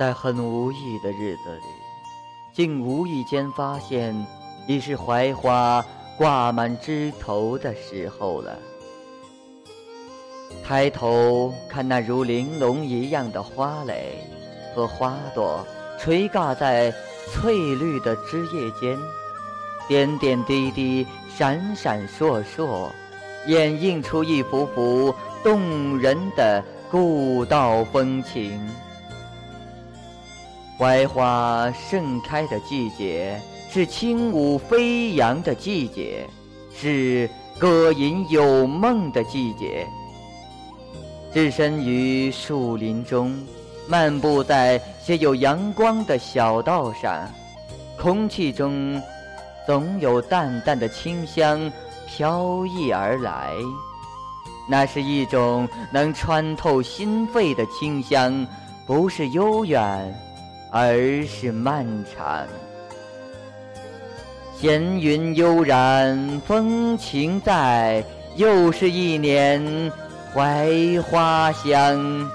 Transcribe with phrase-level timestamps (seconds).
[0.00, 1.62] 在很无意的日子里，
[2.54, 4.16] 竟无意间发现，
[4.66, 5.84] 已是槐花
[6.16, 8.58] 挂满枝头的时候了。
[10.64, 14.24] 抬头看那如玲珑一样的花蕾
[14.74, 15.62] 和花朵，
[15.98, 16.90] 垂挂在
[17.30, 18.98] 翠绿的枝叶间，
[19.86, 22.88] 点点滴滴，闪闪烁烁，
[23.46, 28.66] 掩映出一幅幅动人的古道风情。
[30.80, 33.38] 槐花盛开的季节，
[33.70, 36.26] 是轻舞飞扬的季节，
[36.74, 37.28] 是
[37.58, 39.86] 歌吟有梦的季节。
[41.34, 43.38] 置身于树林中，
[43.86, 47.28] 漫步在些有阳光的小道上，
[47.98, 48.98] 空气中
[49.66, 51.70] 总有淡淡的清香
[52.06, 53.52] 飘逸而来。
[54.66, 58.46] 那是一种能穿透心肺的清香，
[58.86, 60.29] 不是悠远。
[60.72, 62.46] 而是漫长，
[64.56, 68.04] 闲云悠然，风情在，
[68.36, 69.90] 又是一年
[70.32, 72.30] 槐花香。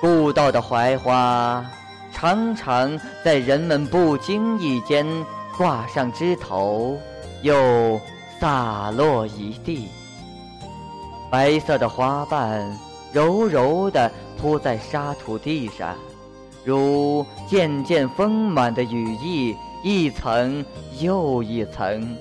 [0.00, 1.64] 故道的槐花，
[2.12, 5.06] 常常在人们不经意间
[5.56, 6.98] 挂上枝头，
[7.42, 8.00] 又
[8.40, 9.86] 洒落一地。
[11.30, 12.76] 白色的花瓣，
[13.12, 15.96] 柔柔地铺在沙土地上。
[16.64, 20.64] 如渐渐丰满的羽翼，一层
[21.00, 22.16] 又一层，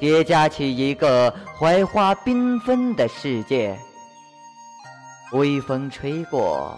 [0.00, 3.78] 叠加起一个槐花缤纷的世界。
[5.32, 6.76] 微风吹过，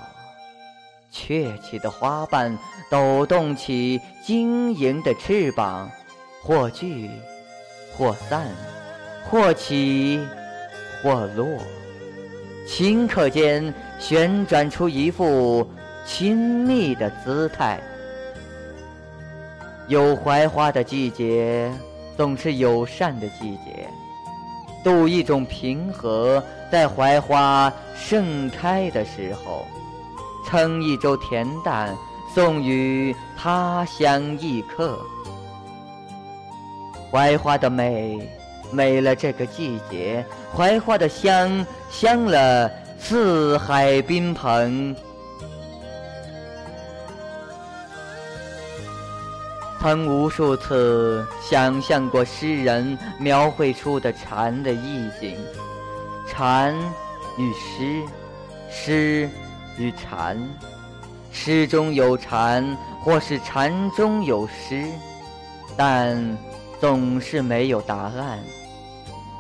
[1.10, 2.56] 雀起的花瓣
[2.90, 5.90] 抖动起晶莹的翅膀，
[6.42, 7.10] 或聚，
[7.96, 8.46] 或散，
[9.24, 10.20] 或起，
[11.02, 11.46] 或落，
[12.68, 15.66] 顷刻间旋转出一幅。
[16.06, 17.80] 亲密的姿态，
[19.88, 21.70] 有槐花的季节，
[22.16, 23.88] 总是友善的季节。
[24.84, 29.66] 度一种平和，在槐花盛开的时候，
[30.48, 31.92] 盛一粥恬淡，
[32.32, 34.96] 送与他乡异客。
[37.10, 38.30] 槐花的美，
[38.70, 40.22] 美了这个季节；
[40.54, 44.94] 槐花的香，香了四海宾朋。
[49.80, 55.36] 曾无数次想象过诗人描绘出的禅的意境，
[56.28, 56.74] 禅
[57.38, 58.02] 与诗，
[58.68, 59.30] 诗
[59.78, 60.36] 与禅，
[61.30, 64.84] 诗中有禅，或是禅中有诗，
[65.76, 66.36] 但
[66.80, 68.40] 总是没有答案。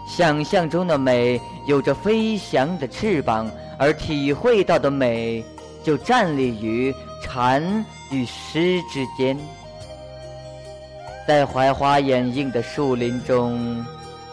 [0.06, 5.44] 想象中的美有着飞翔的翅膀，而体会到的美
[5.82, 9.36] 就站立于禅与诗之间。
[11.26, 13.84] 在槐花掩映的树林中，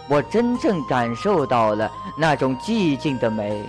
[0.07, 3.63] 我真正感受到了那种寂静的美、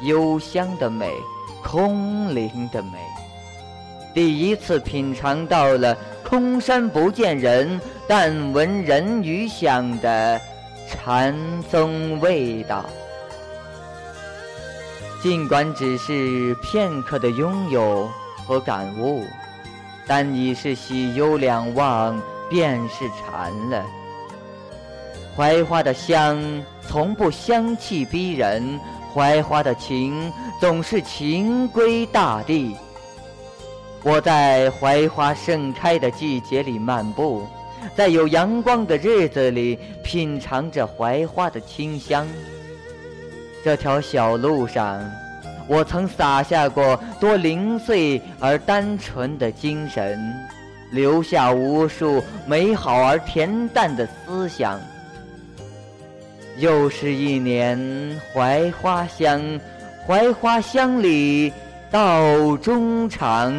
[0.00, 1.12] 幽香的美、
[1.62, 2.98] 空灵的美。
[4.14, 10.40] 第一次品尝到了“空山不见人，但闻人语响”的
[10.88, 11.34] 禅
[11.70, 12.84] 宗味道。
[15.20, 18.08] 尽管只是片刻的拥有
[18.46, 19.24] 和感悟，
[20.06, 22.20] 但已是喜忧两忘。
[22.48, 23.84] 便是禅了。
[25.36, 26.40] 槐花的香
[26.80, 28.80] 从不香气逼人，
[29.14, 32.76] 槐花的情总是情归大地。
[34.02, 37.46] 我在槐花盛开的季节里漫步，
[37.96, 42.26] 在有阳光的日子里品尝着槐花的清香。
[43.64, 45.04] 这条小路上，
[45.66, 50.18] 我曾洒下过多零碎而单纯的精神。
[50.90, 54.80] 留下无数美好而恬淡的思想。
[56.56, 57.78] 又是一年
[58.34, 59.40] 槐花香，
[60.06, 61.52] 槐花香里
[61.90, 63.54] 道中长。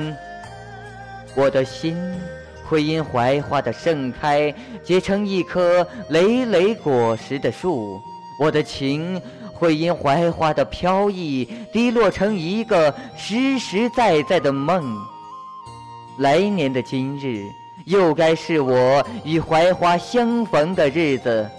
[1.35, 1.95] 我的心
[2.65, 4.53] 会因槐花的盛开
[4.83, 8.01] 结成一棵累累果实的树，
[8.39, 9.21] 我的情
[9.53, 14.97] 会因槐花的飘逸滴落成一个实实在在的梦。
[16.19, 17.49] 来年的今日，
[17.85, 21.49] 又该是我与槐花相逢的日子，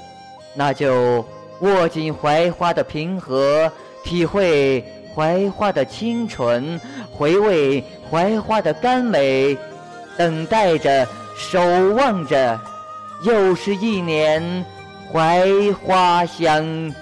[0.55, 1.25] 那就
[1.61, 3.73] 握紧槐花的平和，
[4.05, 4.85] 体会
[5.15, 6.79] 槐花的清纯，
[7.11, 9.57] 回味槐花的甘美，
[10.19, 11.59] 等待着，守
[11.95, 12.61] 望着，
[13.25, 14.63] 又是一年
[15.11, 16.95] 槐花香。